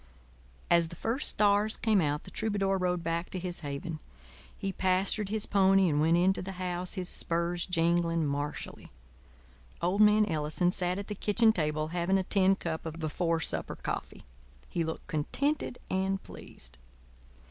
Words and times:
As 0.71 0.87
the 0.87 0.95
first 0.95 1.27
stars 1.29 1.77
came 1.77 2.01
out 2.01 2.23
the 2.23 2.31
troubadour 2.31 2.79
rode 2.79 3.03
back 3.03 3.29
to 3.29 3.37
his 3.39 3.59
haven. 3.59 3.99
He 4.57 4.73
pastured 4.73 5.29
his 5.29 5.45
pony 5.45 5.87
and 5.87 6.01
went 6.01 6.17
into 6.17 6.41
the 6.41 6.53
house, 6.53 6.95
his 6.95 7.07
spurs 7.07 7.67
jingling 7.67 8.25
martially. 8.25 8.89
Old 9.79 10.01
man 10.01 10.25
Ellison 10.25 10.71
sat 10.71 10.97
at 10.97 11.05
the 11.05 11.13
kitchen 11.13 11.53
table, 11.53 11.89
having 11.89 12.17
a 12.17 12.23
tin 12.23 12.55
cup 12.55 12.87
of 12.87 12.97
before 12.97 13.39
supper 13.41 13.75
coffee. 13.75 14.23
He 14.67 14.83
looked 14.83 15.05
contented 15.05 15.77
and 15.87 16.23
pleased. 16.23 16.79